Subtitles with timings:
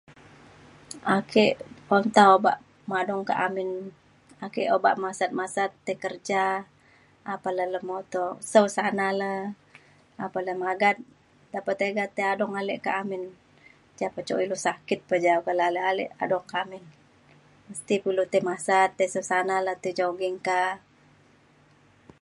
[1.17, 1.45] Ake
[1.95, 2.35] un tau
[2.91, 3.69] madung kak amin,
[4.45, 6.43] ake obak masat- masat tai kerja,
[7.31, 8.23] ak palai pakai moto.
[8.39, 9.33] Mesau sa'na le,
[10.23, 10.97] apan ilu magat,
[11.57, 13.23] ek pa tega madung alek ta amin,
[13.97, 16.83] cuk ilu sakit pa ja lok ben alek- alek madung kak amin.
[17.67, 20.59] Mesti pa ilu tai masat, tei musit sana la, tei jogging ka